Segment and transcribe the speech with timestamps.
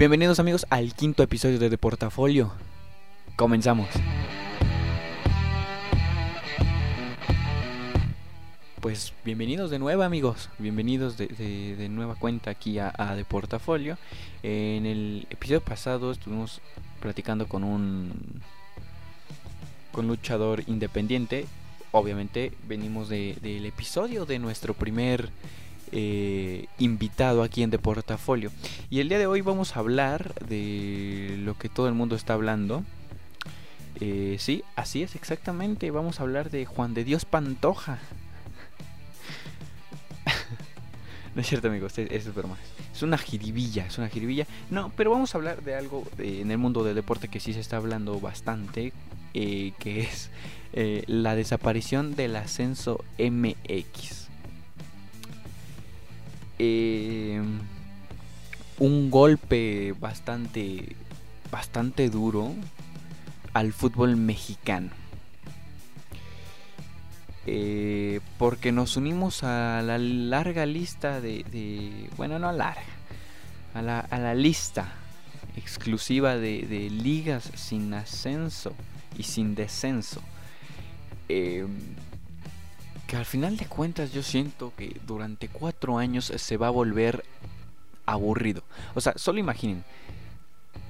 [0.00, 2.50] Bienvenidos amigos al quinto episodio de Deportafolio.
[3.36, 3.86] Comenzamos.
[8.80, 13.98] Pues bienvenidos de nuevo amigos, bienvenidos de, nueva cuenta aquí a, a Deportafolio.
[14.42, 16.62] En el episodio pasado estuvimos
[17.00, 18.40] platicando con un
[19.92, 21.44] con luchador independiente.
[21.92, 25.28] Obviamente venimos del episodio de nuestro primer
[25.92, 28.52] eh, invitado aquí en Deportafolio.
[28.90, 32.34] Y el día de hoy vamos a hablar de lo que todo el mundo está
[32.34, 32.84] hablando.
[34.00, 35.90] Eh, sí, así es, exactamente.
[35.90, 37.98] Vamos a hablar de Juan de Dios Pantoja.
[41.34, 42.30] no es cierto, amigos, es, es
[42.94, 44.46] Es una jiribilla, es una jiribilla.
[44.70, 47.60] No, pero vamos a hablar de algo en el mundo del deporte que sí se
[47.60, 48.92] está hablando bastante.
[49.34, 50.30] Eh, que es
[51.08, 54.19] la desaparición del ascenso MX.
[56.62, 57.40] Eh,
[58.78, 60.94] un golpe bastante,
[61.50, 62.52] bastante duro
[63.54, 64.90] al fútbol mexicano.
[67.46, 72.82] Eh, porque nos unimos a la larga lista de, bueno, no larga,
[73.72, 74.92] a la, a la lista
[75.56, 78.74] exclusiva de, ligas sin ascenso
[79.16, 80.20] y sin descenso.
[81.30, 81.66] Eh,
[83.10, 87.24] que al final de cuentas yo siento que durante cuatro años se va a volver
[88.06, 88.62] aburrido.
[88.94, 89.82] O sea, solo imaginen,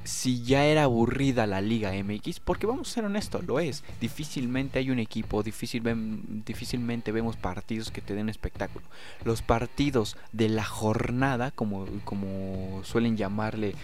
[0.05, 3.85] si ya era aburrida la Liga MX, porque vamos a ser honestos, lo es.
[4.03, 8.84] Difícilmente hay un equipo, difícilmente vemos partidos que te den espectáculo.
[9.25, 13.75] Los partidos de la jornada, como, como suelen llamarle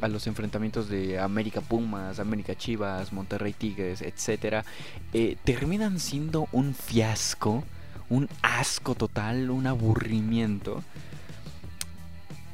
[0.00, 4.64] a los enfrentamientos de América Pumas, América Chivas, Monterrey Tigres, etc.,
[5.12, 7.62] eh, terminan siendo un fiasco
[8.08, 10.82] un asco total, un aburrimiento.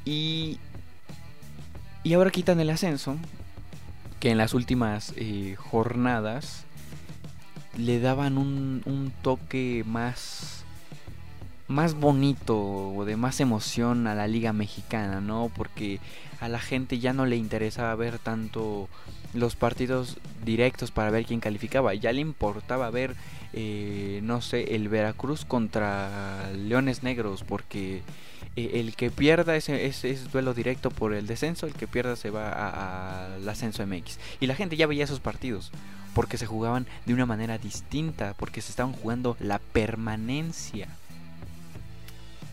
[0.05, 0.59] Y,
[2.03, 3.17] y ahora quitan el ascenso,
[4.19, 6.65] que en las últimas eh, jornadas
[7.77, 10.65] le daban un, un toque más
[11.71, 15.53] más bonito o de más emoción a la liga mexicana, ¿no?
[15.55, 16.01] Porque
[16.41, 18.89] a la gente ya no le interesaba ver tanto
[19.35, 23.15] los partidos directos para ver quién calificaba, ya le importaba ver
[23.53, 28.03] eh, no sé, el Veracruz contra Leones Negros, porque
[28.55, 32.31] eh, el que pierda ese, ese, duelo directo por el descenso, el que pierda se
[32.31, 34.19] va al ascenso MX.
[34.39, 35.73] Y la gente ya veía esos partidos,
[36.15, 40.87] porque se jugaban de una manera distinta, porque se estaban jugando la permanencia.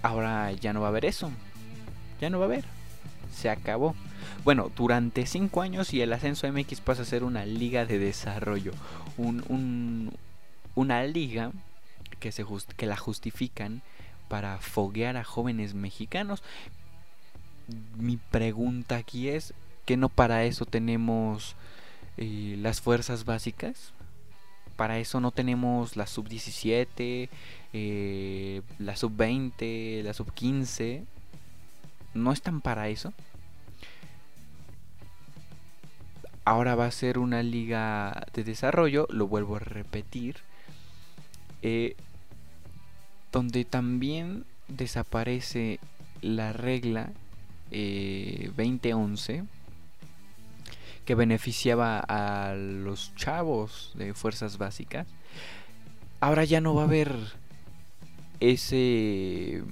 [0.01, 1.31] Ahora ya no va a haber eso,
[2.19, 2.65] ya no va a haber,
[3.31, 3.95] se acabó.
[4.43, 8.71] Bueno, durante 5 años y el ascenso MX pasa a ser una liga de desarrollo,
[9.17, 10.13] un, un,
[10.75, 11.51] una liga
[12.19, 12.45] que, se
[12.75, 13.81] que la justifican
[14.27, 16.43] para foguear a jóvenes mexicanos.
[17.97, 19.53] Mi pregunta aquí es,
[19.85, 21.55] ¿que no para eso tenemos
[22.17, 23.93] eh, las fuerzas básicas?
[24.75, 27.29] Para eso no tenemos la sub-17,
[27.73, 31.03] eh, la sub-20, la sub-15.
[32.13, 33.13] ¿No están para eso?
[36.45, 40.37] Ahora va a ser una liga de desarrollo, lo vuelvo a repetir
[41.61, 41.95] eh,
[43.31, 45.79] donde también desaparece
[46.21, 47.11] la regla
[47.71, 49.43] 2011 eh,
[51.05, 55.07] que beneficiaba a los chavos de fuerzas básicas.
[56.19, 57.13] Ahora ya no va a haber
[58.39, 59.63] ese...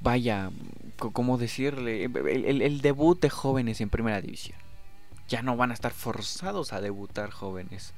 [0.00, 0.50] Vaya,
[0.98, 2.04] ¿cómo decirle?
[2.04, 4.58] el debut de jóvenes en primera división
[5.30, 7.94] ya no van a estar forzados a debutar jóvenes.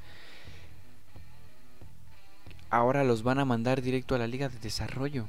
[2.70, 5.26] Ahora los van a mandar directo a la liga de desarrollo.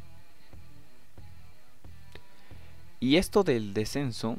[3.00, 4.38] Y esto del descenso,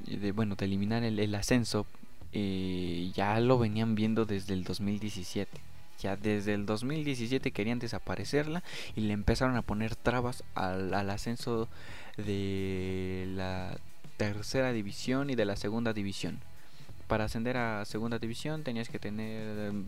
[0.00, 1.86] de, bueno, de eliminar el, ascenso,
[2.32, 5.60] eh, ya lo venían viendo desde el 2017.
[6.00, 8.62] Ya desde el 2017 querían desaparecerla
[8.94, 11.68] y le empezaron a poner trabas al, ascenso
[12.16, 13.78] de la
[14.16, 16.40] tercera división y de la segunda división
[17.06, 19.84] para ascender a segunda división tenías que tener em,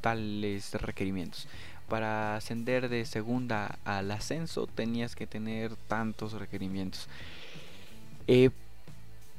[0.00, 1.46] tales requerimientos.
[1.88, 7.08] Para ascender de segunda al ascenso tenías que tener tantos requerimientos.
[8.26, 8.50] Eh,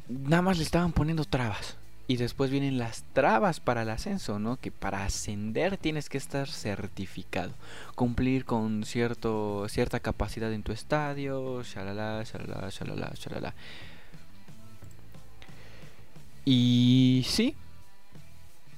[0.08, 1.78] nada más le estaban poniendo trabas.
[2.10, 4.58] Y después vienen las trabas para el ascenso, ¿no?
[4.58, 7.54] Que para ascender tienes que estar certificado.
[7.94, 13.54] Cumplir con cierto, cierta capacidad en tu estadio, shalala, shalala, shalala, shalala.
[16.46, 17.56] Y sí,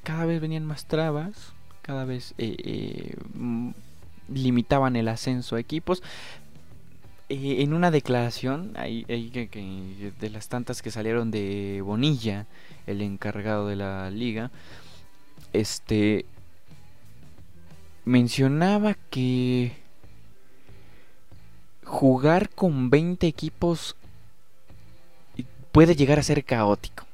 [0.04, 1.54] cada vez venían más trabas,
[1.84, 3.70] cada vez eh, eh, mm,
[4.28, 6.04] limitaban el ascenso a equipos.
[7.30, 12.46] eh, en una declaración, de las tantas que salieron de Bonilla,
[12.92, 14.52] el encargado de la liga,
[15.54, 16.26] este
[18.06, 19.74] mencionaba que
[21.84, 23.96] jugar con 20 equipos
[25.72, 27.06] puede llegar a ser caótico.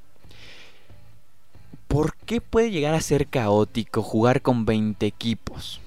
[1.87, 5.81] ¿Por qué puede llegar a ser caótico jugar con 20 equipos?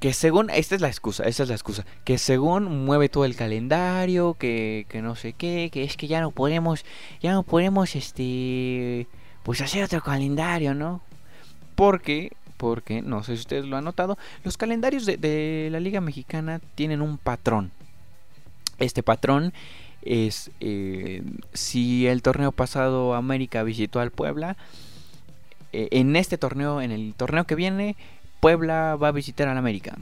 [0.00, 3.36] Que según, esta es la excusa, esta es la excusa, que según mueve todo el
[3.36, 6.86] calendario, que, que no sé qué, que es que ya no podemos,
[7.20, 9.06] ya no podemos, este,
[9.42, 11.02] pues hacer otro calendario, ¿no?
[11.74, 16.60] Porque, porque, no sé si ustedes lo han notado, los calendarios de, la Liga Mexicana
[16.74, 17.70] tienen un patrón.
[18.78, 19.52] Este patrón
[20.02, 24.56] es eh, si el torneo pasado América visitó al Puebla,
[25.72, 27.96] eh, en este torneo, en el torneo que viene,
[28.40, 29.96] Puebla va a visitar al América.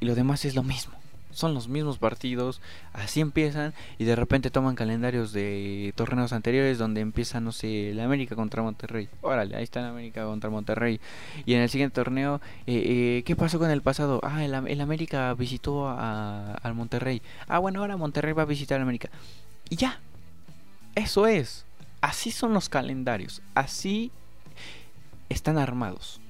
[0.00, 0.94] Y lo demás es lo mismo
[1.34, 2.60] son los mismos partidos,
[2.92, 8.00] así empiezan y de repente toman calendarios de torneos anteriores donde empieza, no sé, el
[8.00, 9.08] América contra Monterrey.
[9.20, 11.00] Órale, ahí está el América contra Monterrey.
[11.44, 14.20] Y en el siguiente torneo, eh, eh, ¿qué pasó con el pasado?
[14.22, 17.20] Ah, el, América visitó al Monterrey.
[17.48, 19.10] Ah, bueno, ahora Monterrey va a visitar al América.
[19.68, 19.98] Y ya,
[20.94, 21.66] eso es.
[22.00, 24.12] Así son los calendarios, así
[25.30, 26.20] están armados.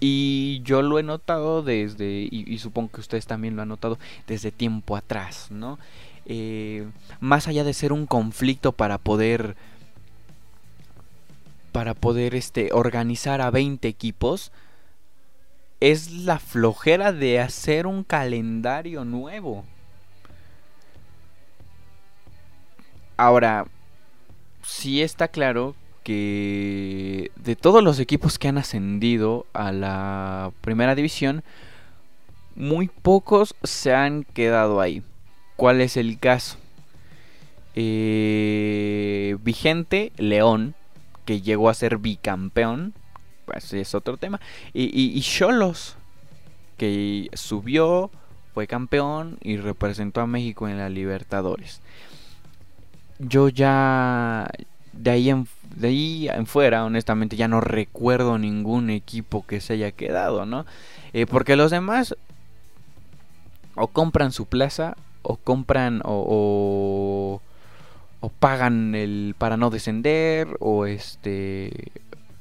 [0.00, 4.52] Y yo lo he notado desde, y, supongo que ustedes también lo han notado, desde
[4.52, 5.78] tiempo atrás, ¿no?
[6.26, 6.86] Eh,
[7.20, 9.56] más allá de ser un conflicto para poder,
[11.72, 14.52] para poder este, organizar a 20 equipos,
[15.80, 19.64] es la flojera de hacer un calendario nuevo.
[23.16, 23.66] Ahora,
[24.62, 25.74] sí está claro
[26.06, 31.42] que de todos los equipos que han ascendido a la primera división,
[32.54, 35.02] muy pocos se han quedado ahí.
[35.56, 36.58] ¿Cuál es el caso?
[37.74, 40.76] Eh, vigente, León,
[41.24, 42.94] que llegó a ser bicampeón,
[43.44, 44.40] pues es otro tema.
[44.72, 45.96] Y Cholos,
[46.76, 48.12] que subió,
[48.54, 51.80] fue campeón y representó a México en la Libertadores.
[53.18, 54.48] Yo ya
[54.96, 59.74] de ahí en, de ahí en fuera, honestamente, ya no recuerdo ningún equipo que se
[59.74, 60.66] haya quedado, ¿no?
[61.12, 62.16] Eh, porque los demás
[63.74, 67.40] o compran su plaza o compran o,
[68.20, 71.92] o, pagan el para no descender o este,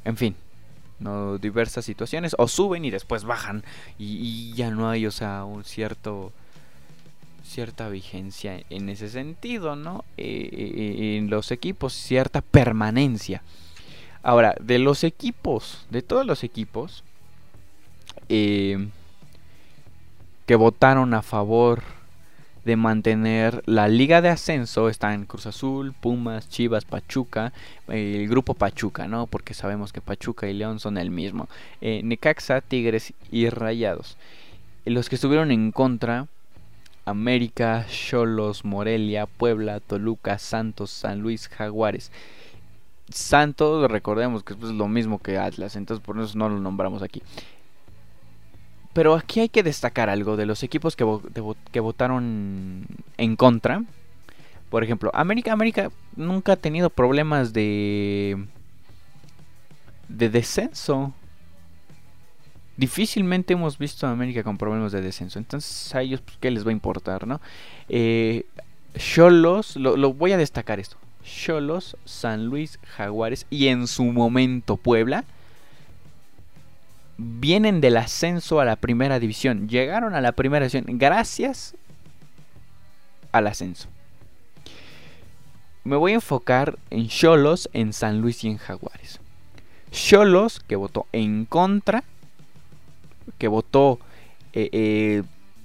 [0.04, 0.36] en fin,
[1.00, 3.64] no diversas situaciones o suben y después bajan
[4.00, 6.32] y, y ya no hay, o sea, un cierto
[7.56, 10.04] cierta vigencia en ese sentido, ¿no?
[10.18, 13.44] Eh, eh, en los equipos, cierta permanencia.
[14.24, 17.06] Ahora, de los equipos, de todos los equipos
[18.28, 18.90] eh,
[20.46, 21.82] que votaron a favor
[22.66, 27.54] de mantener la liga de ascenso están Cruz Azul, Pumas, Chivas, Pachuca,
[27.88, 29.28] el grupo Pachuca, ¿no?
[29.28, 31.48] Porque sabemos que Pachuca y León son el mismo.
[31.80, 34.18] Necaxa, Tigres y Rayados.
[34.84, 36.28] Los que estuvieron en contra
[37.06, 42.12] América, Cholos, Morelia, Puebla, Toluca, Santos, San Luis, Jaguares.
[43.10, 47.22] Santos, recordemos que es lo mismo que Atlas, entonces por eso no lo nombramos aquí.
[48.94, 51.06] Pero aquí hay que destacar algo de los equipos que,
[51.72, 52.88] que votaron
[53.18, 53.84] en contra.
[54.70, 58.48] Por ejemplo, América, América nunca ha tenido problemas de
[60.08, 61.14] de descenso
[62.78, 65.40] difícilmente hemos visto a América con problemas de descenso.
[65.40, 67.42] Entonces a ellos, pues, ¿qué les va a importar, no?
[67.90, 68.46] Eh,
[68.98, 70.98] Cholos, lo, voy a destacar esto.
[71.24, 75.26] Cholos, San Luis, Jaguares y en su momento Puebla
[77.18, 79.68] vienen del ascenso a la primera división.
[79.68, 81.76] Llegaron a la primera división gracias
[83.32, 83.88] al ascenso.
[85.84, 89.20] Me voy a enfocar en Cholos, en San Luis y en Jaguares.
[89.92, 92.04] Cholos, que votó en contra
[93.38, 94.00] que votó
[94.54, 95.24] eh, eh,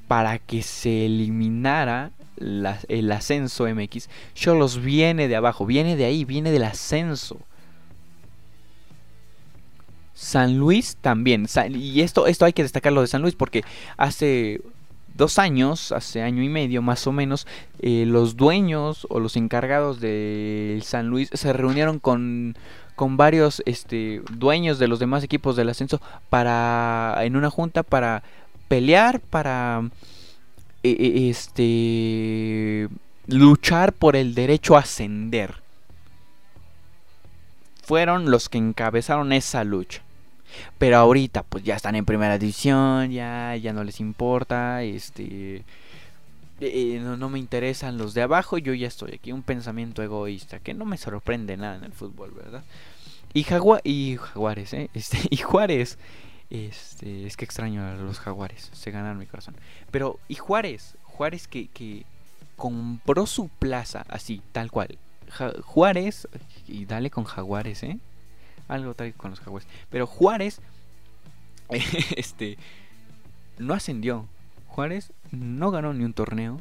[0.08, 6.50] para que se eliminara el ascenso MX, Cholos viene de abajo, viene de ahí, viene
[6.50, 7.38] del ascenso.
[10.14, 13.62] San Luis también, y esto, esto hay que destacarlo de San Luis porque
[13.96, 14.60] hace
[15.14, 17.46] dos años, hace año y medio más o menos,
[17.80, 22.56] eh, los dueños o los encargados de San Luis se reunieron con
[23.00, 28.22] con varios este, dueños de los demás equipos del ascenso para en una junta para
[28.68, 29.88] pelear para
[30.82, 32.90] e, e, este
[33.26, 35.54] luchar por el derecho a ascender.
[37.84, 40.02] Fueron los que encabezaron esa lucha.
[40.76, 45.64] Pero ahorita pues ya están en primera división ya ya no les importa este
[46.62, 50.74] eh, no, me interesan los de abajo, yo ya estoy aquí, un pensamiento egoísta, que
[50.74, 52.62] no me sorprende nada en el fútbol, ¿verdad?
[53.32, 54.90] Y, Jagua y Jaguares, ¿eh?
[54.94, 55.98] Este, y Juárez,
[56.50, 59.54] este, es que extraño a los Jaguares, se ganaron mi corazón.
[59.90, 62.04] Pero, y Juárez, Juárez que, que
[62.56, 64.98] compró su plaza, así, tal cual.
[65.64, 66.28] Juárez,
[66.66, 67.98] y dale con Jaguares, ¿eh?
[68.68, 69.68] Algo tal con los Jaguares.
[69.90, 70.60] Pero Juárez,
[72.16, 72.58] este,
[73.58, 74.26] no ascendió.
[74.66, 76.60] Juárez no ganó ni un torneo.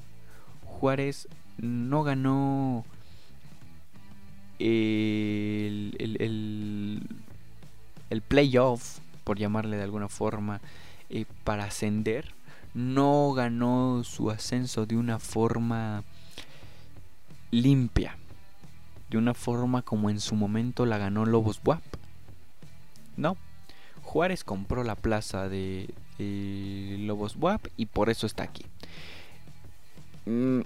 [0.64, 2.86] Juárez no ganó
[4.60, 7.02] el, el,
[8.10, 10.62] el, playoff, por llamarle de alguna forma,
[11.10, 12.34] eh, para ascender.
[12.74, 16.04] No ganó su ascenso de una forma
[17.52, 18.18] limpia.
[19.10, 21.82] De una forma como en su momento la ganó Lobos WAP.
[23.18, 23.38] No.
[24.04, 25.94] Juárez compró la plaza de,
[27.00, 28.66] Lobos WAP y por eso está aquí.
[30.26, 30.62] Mm,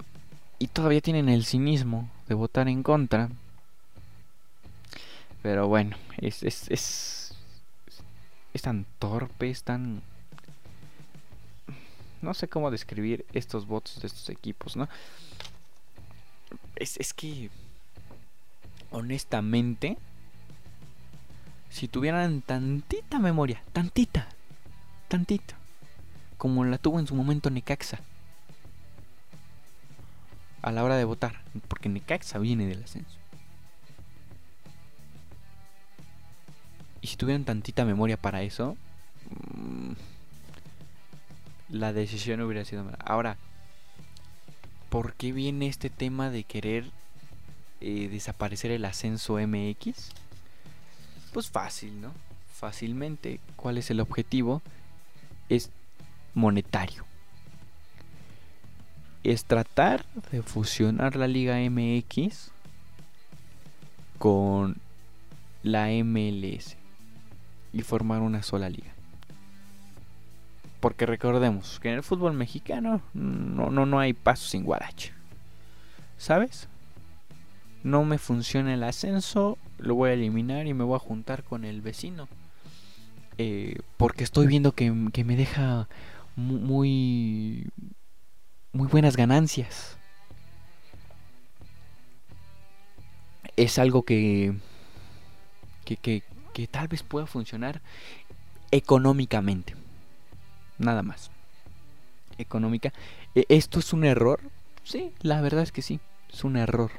[0.58, 3.28] y todavía tienen el cinismo de votar en contra.
[5.44, 7.34] Pero bueno, es, es, es,
[8.54, 10.00] es tan torpe, es tan...
[12.22, 14.88] No sé cómo describir estos votos de estos equipos, ¿no?
[16.76, 17.50] Es, es que...
[18.90, 19.98] Honestamente...
[21.68, 24.30] Si tuvieran tantita memoria, tantita,
[25.08, 25.56] tantita,
[26.38, 28.00] como la tuvo en su momento Necaxa,
[30.62, 33.23] a la hora de votar, porque Necaxa viene del ascenso.
[37.04, 38.78] Y si tuvieran tantita memoria para eso,
[39.58, 39.92] mm,
[41.68, 42.96] la decisión hubiera sido mala.
[43.04, 43.36] Ahora,
[44.88, 46.86] ¿por qué viene este tema de querer
[47.82, 50.12] eh, desaparecer el ascenso MX?
[51.34, 52.10] Pues fácil, ¿no?
[52.54, 54.62] Fácilmente, ¿cuál es el objetivo?
[55.50, 55.68] Es
[56.32, 57.04] monetario.
[59.24, 62.50] Es tratar de fusionar la Liga MX
[64.18, 64.78] con
[65.62, 66.78] la MLS
[67.74, 68.94] y formar una sola liga.
[70.80, 75.12] Porque recordemos que en el fútbol mexicano no, no, no hay paso sin guaracha.
[76.16, 76.68] ¿Sabes?
[77.82, 81.64] No me funciona el ascenso, lo voy a eliminar y me voy a juntar con
[81.64, 82.28] el vecino.
[83.38, 85.88] Eh, porque estoy viendo que, que me deja
[86.36, 87.66] muy,
[88.72, 89.98] muy buenas ganancias.
[93.56, 94.54] Es algo que,
[95.84, 96.22] que, que,
[96.54, 97.82] que tal vez pueda funcionar
[98.70, 99.74] económicamente.
[100.78, 101.30] Nada más.
[102.38, 102.94] Económica.
[103.34, 104.40] ¿E-, ¿Esto es un error?
[104.84, 106.00] Sí, la verdad es que sí,
[106.32, 106.90] es un error.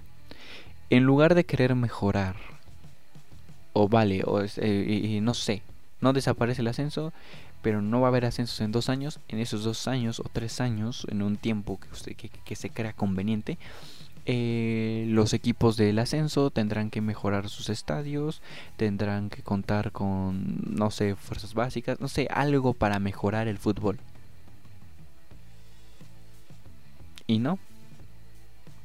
[0.91, 2.35] En lugar de querer mejorar,
[3.73, 5.63] o vale, o eh, no sé,
[6.01, 7.11] no desaparece el ascenso,
[7.61, 9.19] pero no va a haber ascensos en dos años.
[9.27, 12.93] En esos dos años o tres años, en un tiempo que, usted, que se crea
[12.93, 13.57] conveniente,
[14.25, 18.41] eh, los equipos del ascenso tendrán que mejorar sus estadios,
[18.75, 23.99] tendrán que contar con, no sé, fuerzas básicas, no sé, algo para mejorar el fútbol.
[27.27, 27.59] Y no.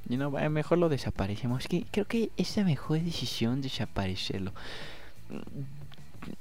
[0.08, 1.66] Y no, mejor lo desaparecemos.
[1.68, 4.52] que creo que es la mejor decisión desaparecerlo.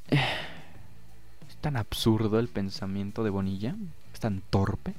[0.09, 3.75] Es tan absurdo el pensamiento de Bonilla.
[4.13, 4.93] Es tan torpe.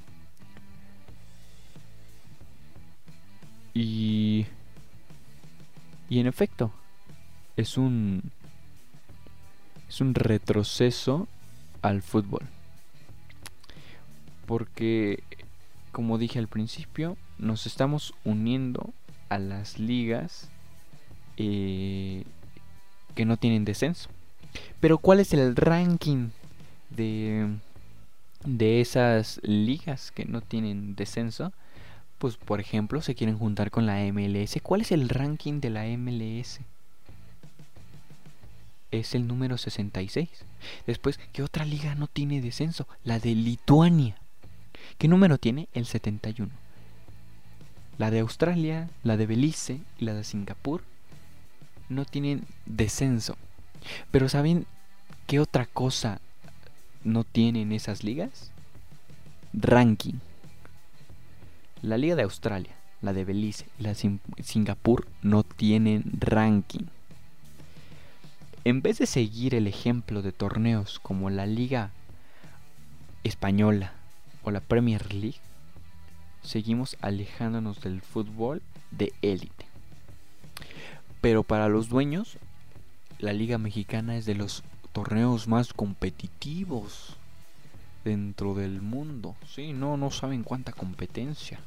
[3.73, 4.45] Y...
[6.09, 6.71] Y en efecto,
[7.55, 8.31] es un...
[9.87, 11.27] Es un retroceso
[11.81, 12.47] al fútbol.
[14.45, 15.23] Porque,
[15.91, 18.93] como dije al principio, nos estamos uniendo
[19.29, 20.49] a las ligas
[21.37, 22.23] eh,
[23.15, 24.09] que no tienen descenso.
[24.79, 26.29] Pero ¿cuál es el ranking
[26.89, 27.47] de,
[28.45, 31.53] de esas ligas que no tienen descenso?
[32.21, 34.59] Pues por ejemplo se quieren juntar con la MLS.
[34.61, 36.59] ¿Cuál es el ranking de la MLS?
[38.91, 40.29] Es el número 66.
[40.85, 42.87] Después, ¿qué otra liga no tiene descenso?
[43.03, 44.17] La de Lituania.
[44.99, 45.67] ¿Qué número tiene?
[45.73, 46.51] El 71.
[47.97, 50.83] La de Australia, la de Belice y la de Singapur
[51.89, 53.35] no tienen descenso.
[54.11, 54.67] Pero ¿saben
[55.25, 56.21] qué otra cosa
[57.03, 58.51] no tienen esas ligas?
[59.53, 60.19] Ranking.
[61.81, 66.85] La Liga de Australia, la de Belice y la de Singapur no tienen ranking.
[68.65, 71.89] En vez de seguir el ejemplo de torneos como la Liga
[73.23, 73.93] Española
[74.43, 75.39] o la Premier League,
[76.43, 78.61] seguimos alejándonos del fútbol
[78.91, 79.65] de élite.
[81.19, 82.37] Pero para los dueños,
[83.17, 87.15] la Liga Mexicana es de los torneos más competitivos
[88.03, 89.35] dentro del mundo.
[89.47, 91.59] Sí, no, no saben cuánta competencia.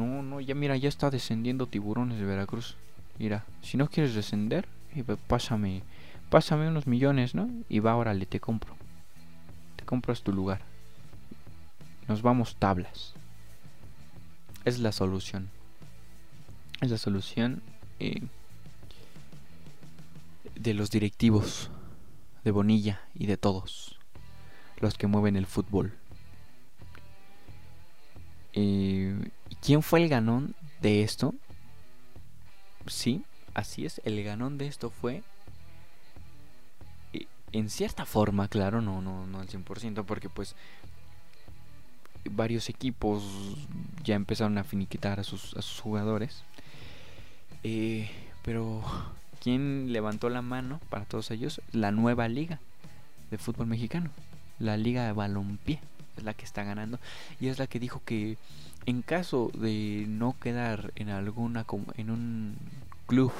[0.00, 2.74] No, no, ya mira, ya está descendiendo Tiburones de Veracruz.
[3.18, 4.66] Mira, si no quieres descender,
[5.26, 5.82] pásame,
[6.30, 7.50] pásame unos millones, ¿no?
[7.68, 8.74] Y va, órale, te compro.
[9.76, 10.62] Te compras tu lugar.
[12.08, 13.12] Nos vamos tablas.
[14.64, 15.50] Es la solución.
[16.80, 17.62] Es la solución
[17.98, 18.22] eh,
[20.54, 21.70] de los directivos
[22.42, 23.98] de Bonilla y de todos
[24.78, 25.92] los que mueven el fútbol.
[28.54, 29.30] Eh,
[29.60, 31.34] ¿Quién fue el ganón de esto?
[32.86, 33.24] Sí,
[33.54, 35.22] así es, el ganón de esto fue
[37.12, 40.56] eh, en cierta forma, claro, no, no, no al 100%, porque pues
[42.24, 43.22] varios equipos
[44.02, 46.42] ya empezaron a finiquitar a sus, sus jugadores.
[47.62, 48.10] Eh,
[48.42, 48.82] pero,
[49.42, 51.60] ¿quién levantó la mano para todos ellos?
[51.72, 52.60] La nueva liga
[53.30, 54.10] de fútbol mexicano,
[54.58, 55.80] la liga de balompié,
[56.20, 56.98] es la que está ganando
[57.40, 58.36] y es la que dijo que
[58.86, 62.56] en caso de no quedar en alguna en un
[63.06, 63.32] club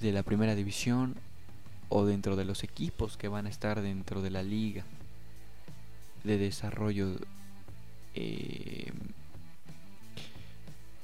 [0.00, 1.14] de la primera división
[1.88, 4.84] o dentro de los equipos que van a estar dentro de la liga
[6.24, 7.16] de desarrollo
[8.14, 8.92] eh,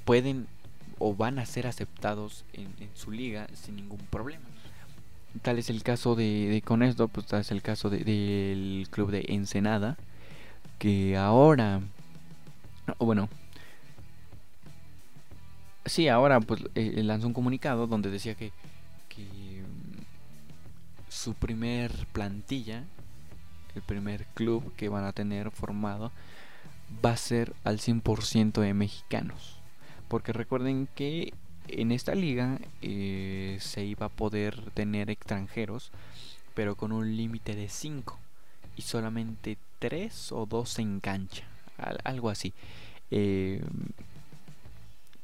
[0.05, 0.47] pueden
[0.97, 4.43] o van a ser aceptados en, su liga sin ningún problema.
[5.41, 9.25] Tal es el caso de, con esto, pues tal es el caso del club de
[9.29, 9.97] Ensenada,
[10.79, 11.81] que ahora,
[12.97, 13.29] bueno,
[15.85, 18.53] sí, ahora pues eh, lanzó un comunicado donde decía que,
[19.09, 20.01] que mm,
[21.09, 22.85] su primer plantilla,
[23.75, 26.11] el primer club que van a tener formado,
[27.05, 29.59] va a ser al 100% de mexicanos.
[30.07, 31.33] Porque recuerden que
[31.67, 35.91] en esta liga eh, se iba a poder tener extranjeros,
[36.55, 38.17] pero con un límite de 5
[38.79, 41.43] y solamente 3 o 2 en cancha,
[42.05, 42.53] algo así.
[43.11, 43.61] Eh,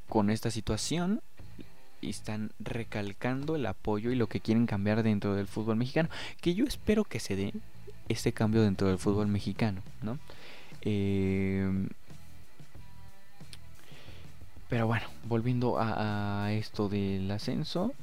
[0.09, 1.21] con esta situación
[2.01, 6.09] están recalcando el apoyo y lo que quieren cambiar dentro del fútbol mexicano,
[6.41, 7.53] que yo espero que se dé
[8.09, 10.19] este cambio dentro del fútbol mexicano, ¿no?
[10.81, 11.87] Eh,
[14.67, 17.93] pero bueno, volviendo a, esto del ascenso,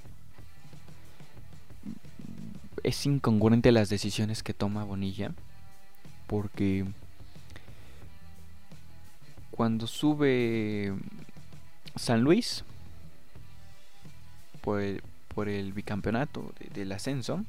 [2.82, 5.32] es incongruente las decisiones que toma Bonilla,
[6.26, 6.86] porque
[9.50, 10.94] cuando sube
[11.96, 12.64] San Luis
[14.60, 15.02] por el,
[15.34, 17.44] por el bicampeonato del ascenso,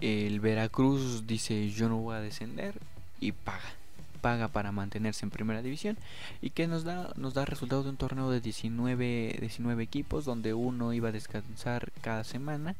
[0.00, 2.74] el Veracruz dice yo no voy a descender
[3.20, 3.60] y paga.
[4.20, 5.96] Paga para mantenerse en primera división.
[6.40, 10.54] Y que nos da, nos da resultado de un torneo de 19, 19 equipos donde
[10.54, 12.76] uno iba a descansar cada semana.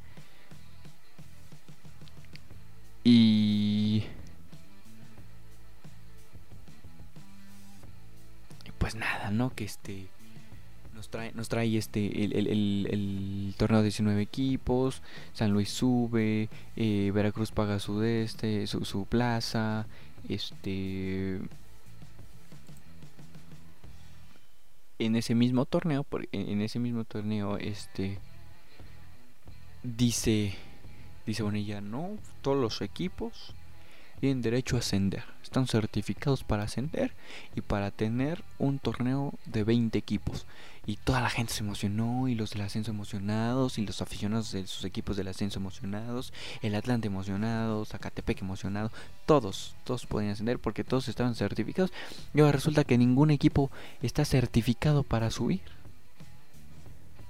[3.05, 4.05] Y...
[8.79, 9.55] Pues nada, ¿no?
[9.55, 10.09] Que este
[11.03, 16.49] nos trae, nos trae este el, el, el, torneo de 19 equipos, San Luis sube,
[16.77, 19.87] eh, Veracruz paga su este, su, su plaza,
[20.29, 21.41] este
[24.99, 28.19] en ese mismo torneo en ese mismo torneo este
[29.83, 30.55] dice
[31.27, 33.55] dice Bonilla no todos los equipos
[34.23, 35.25] tienen derecho a ascender.
[35.43, 37.13] Están certificados para ascender
[37.57, 40.47] y para tener un torneo de 20 equipos.
[40.87, 44.69] Y toda la gente se emocionó y los del ascenso emocionados y los aficionados de
[44.69, 46.33] sus equipos del ascenso emocionados,
[46.63, 48.93] el Atlante emocionado, Zacatepec emocionado,
[49.27, 51.93] todos, todos podían ascender porque todos estaban certificados.
[52.33, 55.63] Y ahora resulta que ningún equipo está certificado para subir.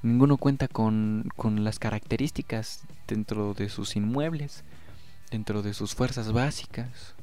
[0.02, 4.64] Ninguno cuenta con, con las características dentro de sus inmuebles
[5.32, 7.14] dentro de sus fuerzas básicas,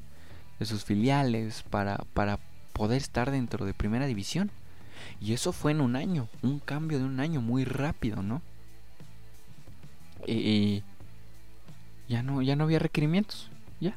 [0.58, 2.40] de sus filiales, para, para
[2.72, 4.50] poder estar dentro de primera división.
[5.20, 8.42] Y eso fue en un año, un cambio de un año muy rápido, ¿no?
[10.26, 10.82] Y
[12.08, 13.48] ya no, ya no había requerimientos,
[13.80, 13.96] ya,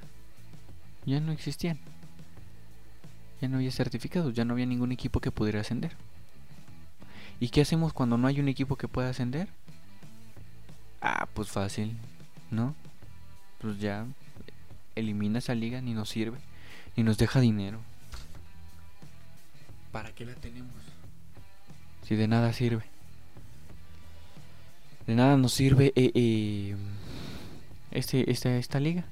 [1.06, 1.80] ya no existían.
[3.41, 5.98] Ya no había certificados, ya no había ningún equipo que pudiera ascender.
[7.43, 9.49] ¿Y qué hacemos cuando no hay un equipo que pueda ascender?
[11.01, 11.97] Ah, pues fácil,
[12.51, 12.73] ¿no?
[13.60, 14.06] pues ya
[14.95, 16.38] elimina esa liga, ni nos sirve,
[16.95, 17.82] ni nos deja dinero.
[19.91, 20.71] ¿Para qué la tenemos?
[22.03, 22.86] Si de nada sirve.
[25.06, 26.77] De nada nos sirve eh, eh,
[27.91, 29.03] este, esta, esta liga.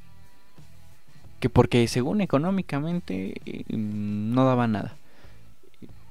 [1.42, 4.96] Que porque según económicamente eh, no daba nada.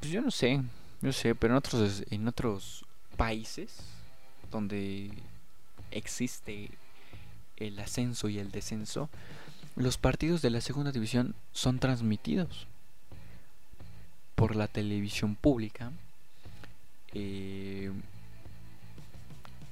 [0.00, 0.61] Pues yo no sé,
[1.02, 2.84] yo sé, pero en otros, en otros
[3.16, 3.76] países
[4.50, 5.10] donde
[5.90, 6.70] existe
[7.56, 9.08] el ascenso y el descenso,
[9.76, 12.66] los partidos de la segunda división son transmitidos
[14.34, 15.92] por la televisión pública.
[17.12, 17.92] Eh,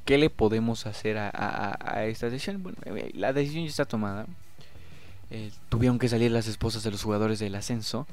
[0.05, 2.63] ¿Qué le podemos hacer a, esta decisión?
[2.63, 4.27] Bueno, eh, la decisión ya está tomada.
[5.31, 8.07] Eh, tuvieron que salir las esposas de los jugadores del ascenso.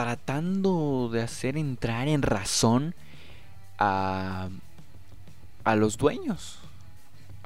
[0.00, 2.94] Tratando de hacer entrar en razón
[3.78, 4.48] a,
[5.62, 6.58] a los dueños.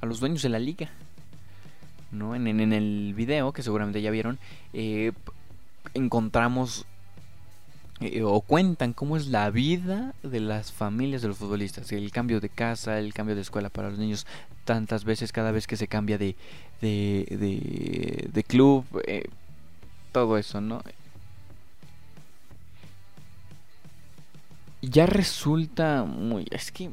[0.00, 0.88] A los dueños de la liga.
[2.12, 2.36] ¿no?
[2.36, 4.38] En, en, el video, que seguramente ya vieron,
[4.72, 5.10] eh,
[5.94, 6.86] encontramos
[8.00, 12.40] eh, o cuentan cómo es la vida de las familias de los futbolistas, el cambio
[12.40, 14.28] de casa, el cambio de escuela para los niños,
[14.64, 16.36] tantas veces cada vez que se cambia de,
[16.80, 19.24] de, de, club, eh,
[20.12, 20.82] todo eso, ¿no?
[24.90, 26.46] Ya resulta muy...
[26.50, 26.90] Es que...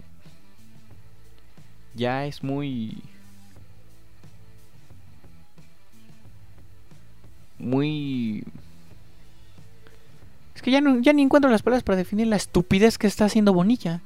[1.94, 3.02] Ya es muy
[7.62, 8.44] muy...
[10.56, 13.26] Es que ya, no, ya ni encuentro las palabras para definir la estupidez que está
[13.26, 14.02] haciendo Bonilla.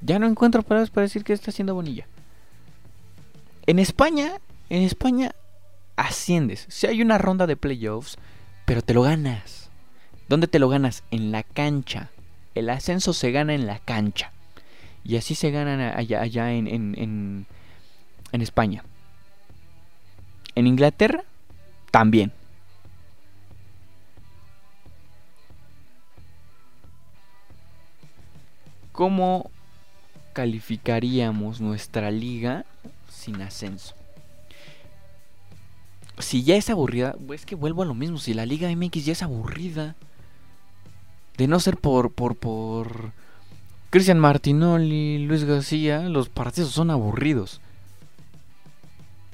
[0.00, 2.06] Ya no encuentro palabras para decir que está haciendo Bonilla.
[3.66, 4.32] En España,
[4.70, 5.32] en España
[5.96, 6.66] asciendes.
[6.68, 8.16] Si hay una ronda de playoffs,
[8.64, 9.70] pero te lo ganas.
[10.28, 11.02] ¿Dónde te lo ganas?
[11.10, 12.10] En la cancha.
[12.54, 14.32] El ascenso se gana en la cancha.
[15.04, 17.46] Y así se ganan allá, allá en, en,
[18.32, 18.84] en España.
[20.54, 21.24] En Inglaterra,
[21.90, 22.32] también.
[28.94, 29.50] ¿Cómo
[30.32, 32.64] calificaríamos nuestra liga
[33.08, 33.96] sin ascenso?
[36.18, 38.18] Si ya es aburrida, es que vuelvo a lo mismo.
[38.18, 39.96] Si la Liga MX ya es aburrida,
[41.36, 43.12] de no ser por por por
[43.90, 47.60] Cristian Martinoli, Luis García, los partidos son aburridos.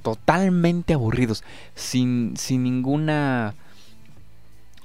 [0.03, 3.55] Totalmente aburridos, sin sin ninguna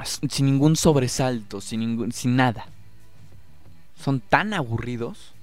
[0.04, 2.68] sin ningún sobresalto, sin ningún sin nada
[4.06, 5.34] son tan aburridos.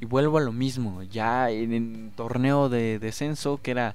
[0.00, 3.94] Y vuelvo a lo mismo, ya en el torneo de descenso, que era,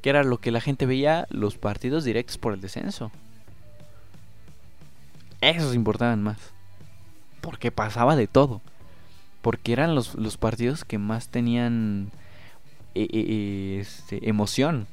[0.00, 3.10] que era lo que la gente veía, los partidos directos por el descenso.
[5.40, 6.38] Esos importaban más.
[7.40, 8.60] Porque pasaba de todo.
[9.42, 12.10] Porque eran los, partidos que más tenían
[12.94, 14.86] eh, eh, eh, este, emoción.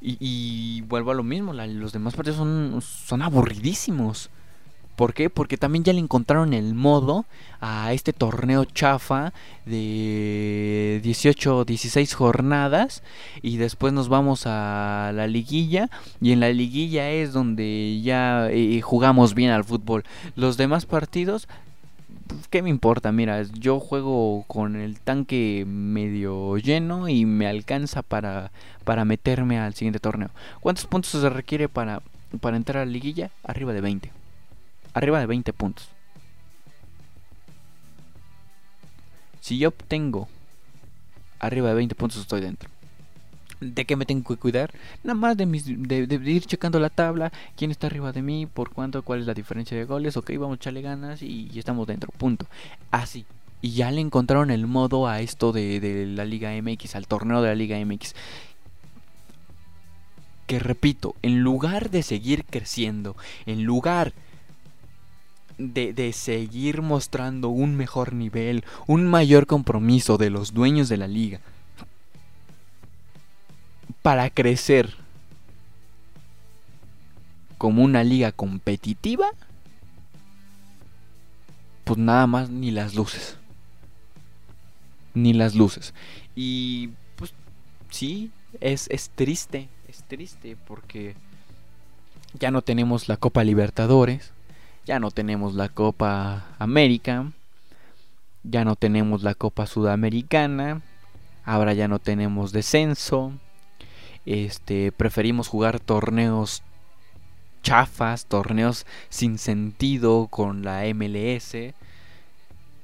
[0.00, 4.30] Y, vuelvo a lo mismo, los demás partidos son, son aburridísimos.
[4.96, 5.30] ¿Por qué?
[5.30, 7.24] Porque también ya le encontraron el modo
[7.60, 9.32] a este torneo chafa
[9.64, 13.02] de 18 16 jornadas
[13.40, 15.88] y después nos vamos a la liguilla
[16.20, 20.04] y en la liguilla es donde ya eh, jugamos bien al fútbol.
[20.36, 21.48] Los demás partidos
[22.50, 23.12] ¿qué me importa?
[23.12, 28.50] Mira, yo juego con el tanque medio lleno y me alcanza para,
[28.84, 30.30] para meterme al siguiente torneo.
[30.60, 32.02] ¿Cuántos puntos se requiere para,
[32.40, 33.30] para entrar a la liguilla?
[33.44, 34.21] Arriba de 20
[34.94, 35.88] arriba de 20 puntos.
[39.40, 40.28] Si yo obtengo
[41.40, 42.70] arriba de 20 puntos estoy dentro.
[43.60, 44.72] ¿De qué me tengo que cuidar?
[45.04, 49.02] Nada más de, de, ir checando la tabla, quién está arriba de mí, por cuánto,
[49.02, 52.46] cuál es la diferencia de goles, ok, vamos a echarle ganas y, estamos dentro, punto.
[52.90, 53.24] Así.
[53.60, 57.48] Y ya le encontraron el modo a esto de la Liga MX, al torneo de
[57.48, 58.14] la Liga MX.
[60.48, 64.12] Que repito, en lugar de seguir creciendo, en lugar
[65.70, 71.40] de, seguir mostrando un mejor nivel, un mayor compromiso de los dueños de la liga
[74.02, 74.96] para crecer
[77.56, 79.30] como una liga competitiva,
[81.84, 83.36] pues nada más ni las luces.
[85.14, 85.94] Ni las luces.
[86.34, 87.32] Y pues
[87.90, 91.14] sí, es, es triste, es triste porque
[92.34, 94.32] ya no tenemos la Copa Libertadores
[94.84, 97.30] ya no tenemos la Copa América,
[98.42, 100.82] ya no tenemos la Copa Sudamericana,
[101.44, 103.32] ahora ya no tenemos descenso.
[104.24, 106.62] Este, preferimos jugar torneos
[107.62, 111.74] chafas, torneos sin sentido con la MLS.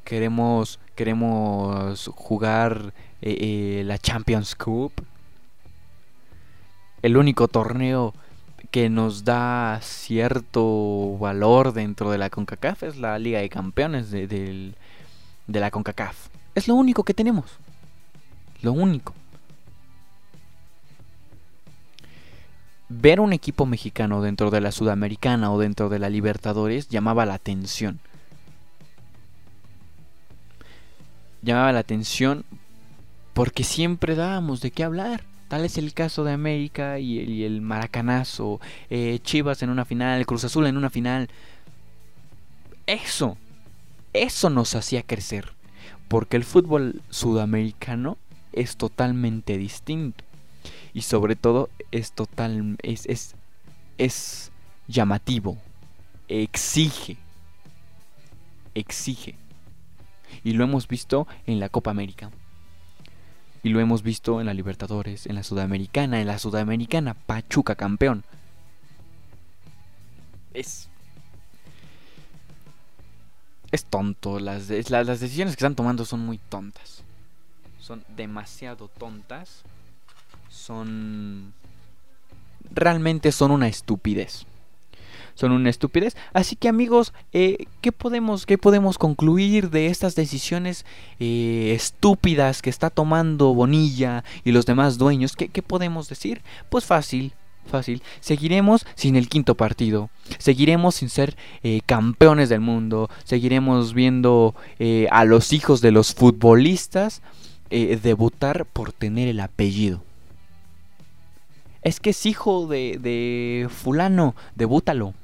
[0.04, 3.36] Queremos queremos jugar eh,
[3.80, 4.92] eh, la Champions Cup.
[7.02, 8.14] El único torneo
[8.78, 14.28] que nos da cierto valor dentro de la CONCACAF es la Liga de Campeones de,
[14.28, 14.72] de,
[15.48, 16.28] la CONCACAF.
[16.54, 17.58] Es lo único que tenemos.
[18.62, 19.14] Lo único.
[22.88, 27.34] Ver un equipo mexicano dentro de la Sudamericana o dentro de la Libertadores llamaba la
[27.34, 27.98] atención.
[31.42, 32.44] Llamaba la atención
[33.32, 38.60] porque siempre dábamos de qué hablar Tal es el caso de América y el, Maracanazo,
[38.90, 41.30] eh, Chivas en una final, Cruz Azul en una final.
[42.86, 43.38] Eso,
[44.12, 45.52] eso nos hacía crecer.
[46.08, 48.18] Porque el fútbol sudamericano
[48.52, 50.24] es totalmente distinto.
[50.92, 52.76] Y sobre todo es total.
[52.82, 53.34] es, es,
[53.96, 54.52] es
[54.86, 55.56] llamativo.
[56.28, 57.16] Exige.
[58.74, 59.34] Exige.
[60.44, 62.30] Y lo hemos visto en la Copa América.
[63.62, 68.24] Y lo hemos visto en la Libertadores, en la Sudamericana, en la Sudamericana, Pachuca campeón.
[70.54, 70.88] Es.
[73.70, 74.38] Es tonto.
[74.38, 77.02] Las, las, decisiones que están tomando son muy tontas.
[77.80, 79.62] Son demasiado tontas.
[80.48, 81.52] Son.
[82.70, 84.46] Realmente son una estupidez
[85.38, 86.16] son una estupidez.
[86.32, 90.84] Así que amigos, eh, ¿qué, podemos, ¿qué podemos concluir de estas decisiones
[91.20, 95.36] eh, estúpidas que está tomando Bonilla y los demás dueños?
[95.36, 96.42] ¿Qué, podemos decir?
[96.70, 97.34] Pues fácil,
[97.70, 98.02] fácil.
[98.18, 100.10] Seguiremos sin el quinto partido.
[100.38, 103.08] Seguiremos sin ser eh, campeones del mundo.
[103.22, 104.56] Seguiremos viendo
[105.08, 107.22] a los hijos de los futbolistas
[107.70, 110.02] debutar por tener el apellido.
[111.82, 115.14] Es que es hijo de, de fulano, debútalo.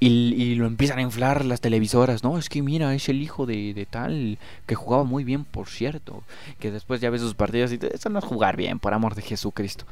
[0.00, 2.38] Y, lo empiezan a inflar las televisoras, ¿no?
[2.38, 6.22] Es que mira, es el hijo de, tal, que jugaba muy bien, por cierto.
[6.60, 9.22] Que después ya ves sus partidos y eso no es jugar bien, por amor de
[9.22, 9.84] Jesucristo.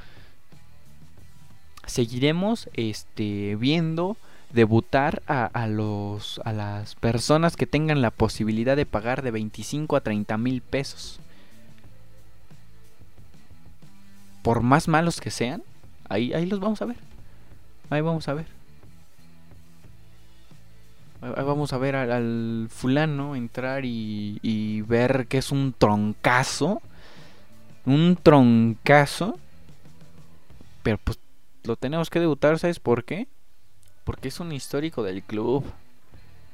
[1.87, 4.17] Seguiremos este, viendo
[4.53, 9.97] debutar a, a, los, a las personas que tengan la posibilidad de pagar de 25
[9.97, 11.19] a 30 mil pesos.
[14.43, 15.65] Por más malos que sean,
[16.09, 16.97] ahí, ahí los vamos a ver.
[17.91, 18.56] Ahí vamos a ver
[21.21, 26.83] vamos a ver al, fulano entrar y, ver que es un troncazo.
[27.85, 29.39] Un troncazo.
[30.83, 31.19] Pero pues
[31.65, 33.27] lo tenemos que debutar, ¿sabes por qué?
[34.05, 35.65] Porque es un histórico del club.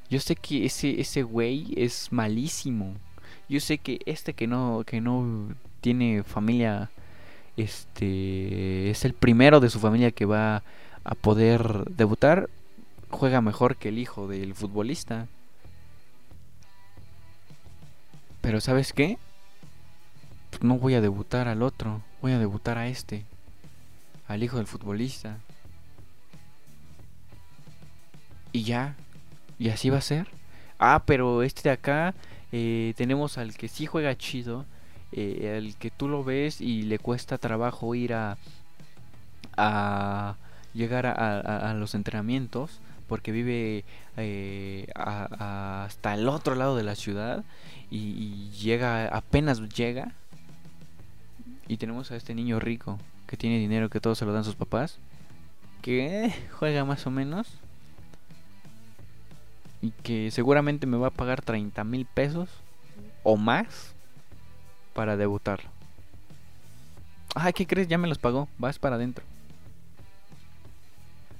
[0.09, 2.95] Yo sé que ese, ese güey es malísimo.
[3.49, 5.49] Yo sé que este que no, que no
[5.81, 6.89] tiene familia,
[7.57, 10.63] este, es el primero de su familia que va
[11.03, 12.49] a poder debutar
[13.13, 15.27] juega mejor que el hijo del futbolista.
[18.41, 19.17] Pero ¿sabes qué?
[20.61, 23.23] No voy a debutar al otro, voy a debutar a este,
[24.27, 25.37] al hijo del futbolista.
[28.51, 28.95] Y ya,
[29.57, 30.27] y así va a ser.
[30.77, 32.13] Ah, pero este de acá
[32.51, 34.65] eh, tenemos al que sí juega chido,
[35.11, 38.37] eh, al que tú lo ves y le cuesta trabajo ir a,
[39.55, 40.35] a
[40.73, 43.85] llegar a los entrenamientos porque vive
[44.17, 47.43] eh, hasta el otro lado de la ciudad
[47.89, 50.13] y, llega, apenas llega.
[51.67, 54.55] Y tenemos a este niño rico que tiene dinero que todos se lo dan sus
[54.55, 54.99] papás,
[55.81, 57.47] que juega más o menos
[59.81, 62.49] y que seguramente me va a pagar 30 mil pesos
[63.23, 63.93] o más
[64.93, 65.69] para debutarlo.
[67.35, 67.87] Ay, ¿qué crees?
[67.87, 68.47] Ya me los pagó.
[68.57, 69.25] Vas para adentro.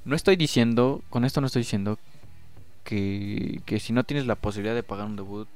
[0.06, 1.98] No estoy diciendo, con esto no estoy diciendo
[2.84, 5.48] que, que si no tienes la posibilidad de pagar un debut,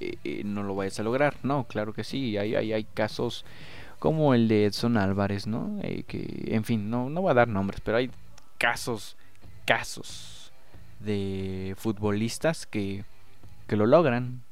[0.00, 1.36] eh, eh, no lo vayas a lograr.
[1.42, 3.44] No, claro que sí, hay, hay, hay casos
[3.98, 5.78] como el de Edson Álvarez, ¿no?
[5.82, 8.10] Eh, que, en fin, no, no voy a dar nombres, pero hay
[8.58, 9.16] casos,
[9.64, 10.52] casos
[11.00, 13.04] de futbolistas que,
[13.66, 14.42] que lo logran,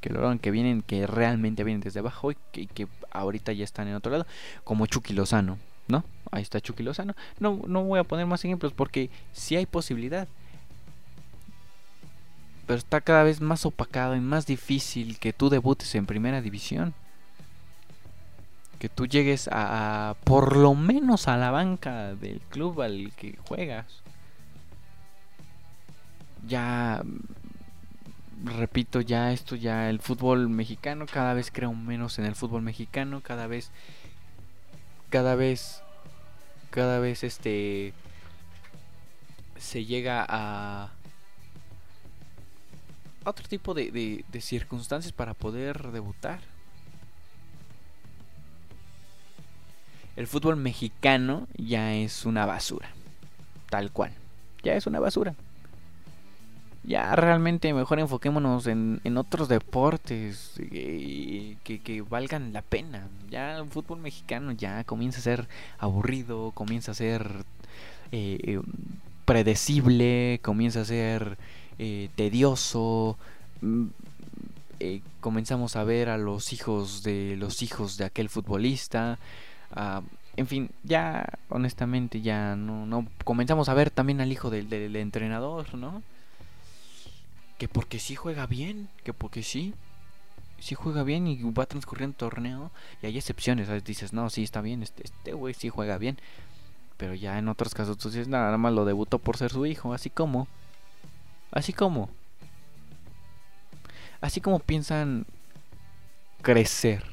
[0.00, 3.64] que lo logran, que vienen, que realmente vienen desde abajo y que, que ahorita ya
[3.64, 4.26] están en otro lado,
[4.64, 5.58] como Chucky Lozano.
[5.90, 6.04] ¿No?
[6.30, 7.14] Ahí está Chucky Lozano.
[7.38, 10.28] No, no voy a poner más ejemplos porque sí hay posibilidad.
[12.66, 16.94] Pero está cada vez más opacado y más difícil que tú debutes en primera división.
[18.78, 23.86] Que tú llegues a, por lo menos a la banca del club al que juegas.
[26.46, 27.02] Ya
[28.44, 33.20] repito, ya esto ya el fútbol mexicano cada vez creo menos en el fútbol mexicano,
[33.20, 33.70] cada vez
[35.10, 35.82] cada vez
[36.70, 37.92] cada vez este
[39.58, 40.90] se llega a
[43.24, 46.40] otro tipo de, de, circunstancias para poder debutar.
[50.16, 52.88] El fútbol mexicano ya es una basura.
[53.68, 54.14] Tal cual.
[54.62, 55.34] Ya es una basura
[56.82, 63.08] ya realmente mejor enfoquémonos en, en otros deportes eh, que, valgan la pena.
[63.30, 67.44] Ya el fútbol mexicano ya comienza a ser aburrido, comienza a ser
[68.12, 68.60] eh, eh,
[69.24, 71.38] predecible, comienza a ser
[72.16, 73.16] tedioso.
[73.62, 73.86] Mm,
[74.80, 79.18] eh, comenzamos a ver a los hijos de los hijos de aquel futbolista.
[79.72, 80.02] Ah,
[80.36, 84.96] en fin, ya honestamente ya no, no comenzamos a ver también al hijo del, del
[84.96, 86.02] entrenador, ¿no?
[87.60, 89.74] Que porque sí juega bien, que porque sí,
[90.60, 92.70] sí juega bien y va transcurriendo torneo.
[93.02, 93.84] Y hay excepciones, ¿sabes?
[93.84, 96.18] Dices, no, sí está bien, este, este güey sí juega bien.
[96.96, 99.66] Pero ya en otros casos tú dices, nada, nada más lo debutó por ser su
[99.66, 100.48] hijo, así como.
[101.50, 102.08] Así como.
[104.22, 105.26] Así como piensan
[106.40, 107.04] crecer.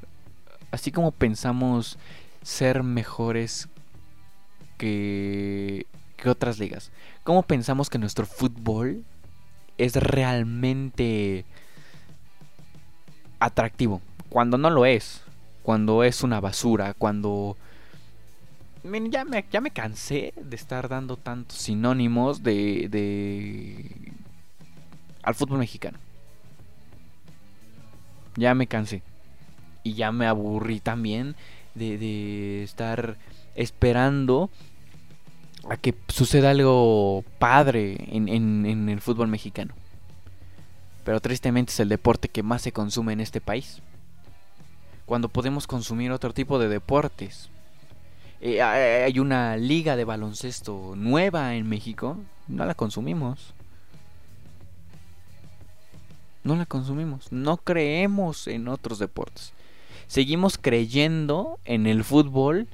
[0.72, 1.98] Así como pensamos
[2.42, 3.68] ser mejores
[4.78, 6.90] que, que otras ligas.
[7.26, 9.04] ¿Cómo pensamos que nuestro fútbol
[9.78, 11.46] es realmente
[13.40, 14.02] atractivo?
[14.30, 15.22] Cuando no lo es.
[15.64, 16.94] Cuando es una basura.
[16.94, 17.58] Cuando...
[18.84, 24.14] Ya me, ya me cansé de estar dando tantos sinónimos de, de...
[25.24, 25.98] al fútbol mexicano.
[28.38, 29.02] Ya me cansé.
[29.84, 31.36] Y ya me aburrí también
[31.78, 33.18] de, estar
[33.56, 34.50] esperando
[35.70, 39.74] a que suceda algo padre en, en, el fútbol mexicano.
[41.04, 43.82] Pero tristemente es el deporte que más se consume en este país.
[45.06, 47.50] Cuando podemos consumir otro tipo de deportes.
[48.40, 52.18] Eh, hay una liga de baloncesto nueva en México.
[52.48, 53.54] No la consumimos.
[56.44, 57.32] No la consumimos.
[57.32, 59.54] No creemos en otros deportes
[60.08, 62.68] seguimos creyendo en el fútbol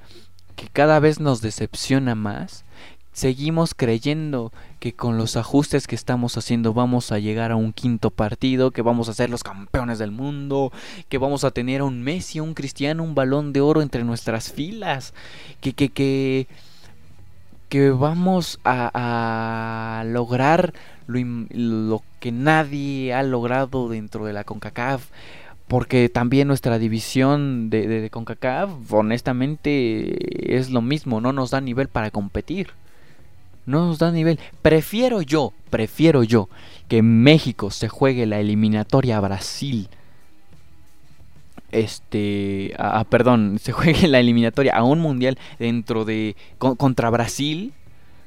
[0.56, 2.66] que cada vez nos decepciona más.
[3.12, 8.10] Seguimos creyendo que con los ajustes que estamos haciendo vamos a llegar a un quinto
[8.10, 10.72] partido, que vamos a ser los campeones del mundo,
[11.10, 14.52] que vamos a tener a un Messi, un Cristiano, un balón de oro entre nuestras
[14.52, 15.14] filas,
[15.62, 16.48] que, que, que,
[17.70, 20.74] que vamos a, a lograr
[21.06, 21.20] lo,
[21.52, 25.06] lo que nadie ha logrado dentro de la CONCACAF
[25.68, 31.88] porque también nuestra división de, de, CONCACAF, honestamente, es lo mismo, no nos da nivel
[31.88, 32.72] para competir.
[33.66, 34.40] No nos da nivel.
[34.62, 36.50] Prefiero yo, prefiero yo
[36.90, 39.88] que México se juegue la eliminatoria a Brasil.
[41.72, 47.74] Este, a, perdón, se juegue la eliminatoria a un mundial dentro de contra Brasil,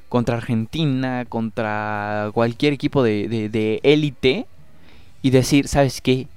[0.09, 4.47] contra Argentina, contra cualquier equipo de élite
[5.21, 6.27] y decir, ¿sabes qué?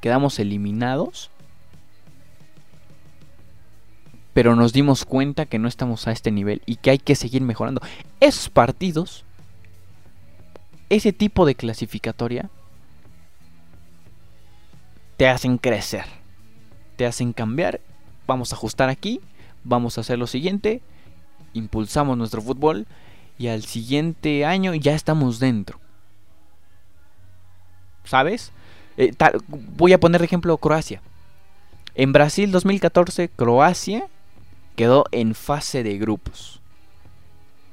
[0.00, 1.30] Quedamos eliminados,
[4.32, 7.42] pero nos dimos cuenta que no estamos a este nivel y que hay que seguir
[7.42, 7.82] mejorando.
[8.20, 9.24] Esos partidos,
[10.88, 12.48] ese tipo de clasificatoria,
[15.16, 16.06] te hacen crecer,
[16.96, 17.80] te hacen cambiar.
[18.26, 19.20] Vamos a ajustar aquí,
[19.64, 20.80] vamos a hacer lo siguiente,
[21.52, 22.86] impulsamos nuestro fútbol
[23.36, 25.80] y al siguiente año ya estamos dentro.
[28.04, 28.52] ¿Sabes?
[28.96, 29.12] Eh,
[29.48, 31.00] voy a poner de ejemplo Croacia.
[31.94, 34.06] En Brasil 2014, Croacia
[34.76, 36.60] quedó en fase de grupos.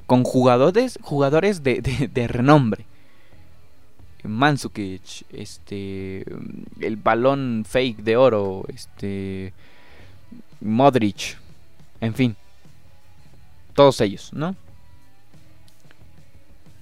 [0.06, 2.86] Con jugadores, jugadores de, renombre.
[4.24, 6.26] Mansukic, este,
[6.82, 9.54] el balón fake de oro, este,
[10.60, 11.38] Modric,
[12.02, 12.36] en fin,
[13.74, 14.56] todos ellos, ¿no?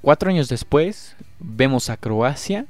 [0.02, 2.66] Cuatro años después, vemos a Croacia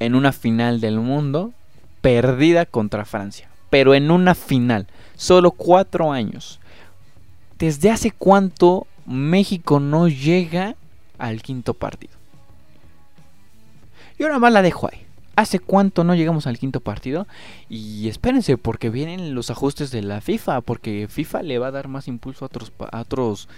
[0.00, 1.52] en una final del mundo
[2.00, 3.48] perdida contra Francia.
[3.70, 6.58] Pero en una final, solo cuatro años.
[7.58, 10.74] ¿Desde hace cuánto México no llega
[11.18, 12.14] al quinto partido?
[14.18, 15.06] Y ahora más la dejo ahí.
[15.36, 17.26] ¿Hace cuánto no llegamos al quinto partido?
[17.68, 21.88] Y espérense, porque vienen los ajustes de la FIFA, porque FIFA le va a dar
[21.88, 23.48] más impulso a otros, a otros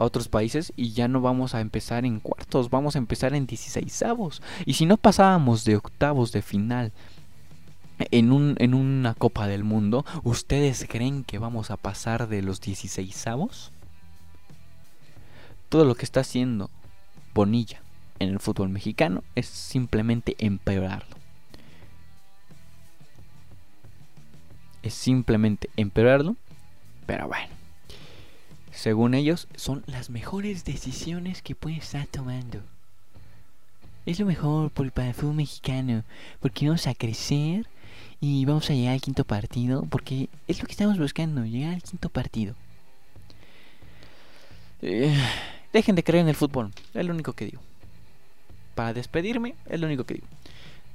[0.00, 3.46] a otros países y ya no vamos a empezar en cuartos, vamos a empezar en
[3.46, 4.42] 16 avos.
[4.64, 6.92] Y si no pasábamos de octavos de final
[7.98, 12.62] en, un, en una Copa del Mundo, ¿ustedes creen que vamos a pasar de los
[12.62, 13.72] 16 avos?
[15.68, 16.70] Todo lo que está haciendo
[17.34, 17.82] Bonilla
[18.18, 21.16] en el fútbol mexicano es simplemente empeorarlo.
[24.82, 26.36] Es simplemente empeorarlo.
[27.06, 27.59] Pero bueno
[28.80, 32.62] según ellos, son las mejores decisiones que pueden estar tomando.
[34.06, 36.02] Es lo mejor para el fútbol mexicano,
[36.40, 37.68] porque vamos a crecer
[38.22, 41.82] y vamos a llegar al quinto partido, porque es lo que estamos buscando, llegar al
[41.82, 42.54] quinto partido.
[44.80, 45.14] Eh,
[45.74, 47.60] dejen de creer en el fútbol, es lo único que digo.
[48.74, 50.26] Para despedirme, es lo único que digo.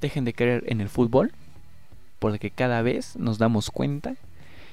[0.00, 1.32] Dejen de creer en el fútbol,
[2.18, 4.16] porque cada vez nos damos cuenta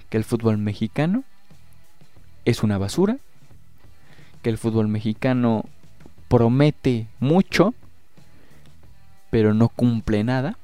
[0.10, 1.26] que el fútbol mexicano
[2.46, 3.18] es una basura,
[4.42, 5.66] que el fútbol mexicano
[6.28, 7.74] promete mucho,
[9.30, 10.58] pero no cumple nada.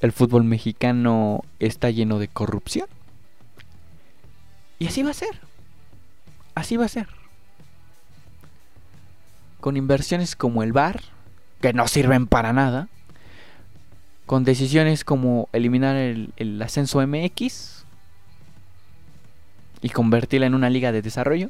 [0.00, 2.88] El fútbol mexicano está lleno de corrupción.
[4.78, 5.40] Y así va a ser.
[6.54, 7.08] Así va a ser.
[9.60, 11.00] Con inversiones como el VAR,
[11.60, 12.88] que no sirven para nada.
[14.26, 17.75] Con decisiones como eliminar el, el ascenso MX
[19.86, 21.48] y convertirla en una liga de desarrollo.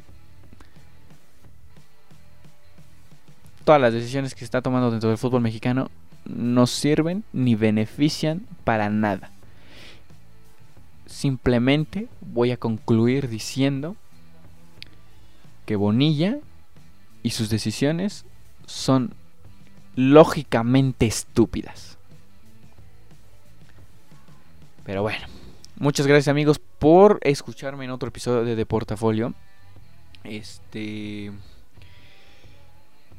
[3.63, 5.89] Todas las decisiones que se está tomando dentro del fútbol mexicano
[6.23, 9.31] no sirven ni benefician para nada.
[11.07, 13.95] Simplemente voy a concluir diciendo
[15.65, 16.37] que Bonilla
[17.23, 18.23] y sus decisiones
[18.67, 19.15] son
[19.95, 21.97] lógicamente estúpidas.
[24.85, 25.25] Pero bueno,
[25.79, 29.33] muchas gracias amigos por escucharme en otro episodio de, de Portafolio.
[30.23, 31.31] Este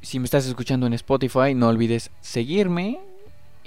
[0.00, 3.00] si me estás escuchando en Spotify, no olvides seguirme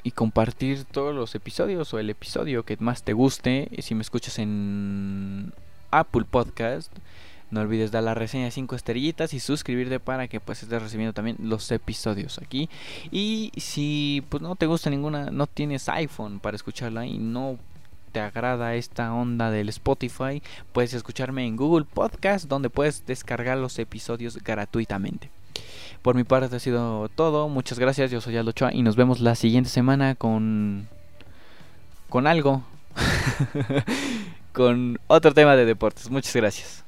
[0.03, 3.69] y compartir todos los episodios o el episodio que más te guste.
[3.79, 5.53] Si me escuchas en
[5.91, 6.91] Apple Podcast,
[7.51, 11.13] no olvides dar la reseña de 5 estrellitas y suscribirte para que pues estés recibiendo
[11.13, 12.69] también los episodios aquí.
[13.11, 17.59] Y si pues no te gusta ninguna, no tienes iPhone para escucharla y no
[18.12, 20.41] te agrada esta onda del Spotify,
[20.74, 25.30] puedes escucharme en Google Podcast donde puedes descargar los episodios gratuitamente.
[26.01, 27.47] Por mi parte ha sido todo.
[27.47, 28.09] Muchas gracias.
[28.09, 30.88] Yo soy Aldo y nos vemos la siguiente semana con
[32.09, 32.64] con algo.
[34.53, 36.09] con otro tema de deportes.
[36.09, 36.84] Muchas gracias.